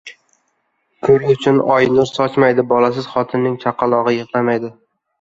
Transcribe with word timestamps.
•Ko‘r 1.07 1.25
uchun 1.33 1.61
oy 1.75 1.87
nur 1.97 2.11
sochmaydi, 2.13 2.67
bolasiz 2.75 3.13
xotinning 3.15 3.63
chaqalog‘i 3.67 4.19
yig‘lamaydi. 4.21 4.79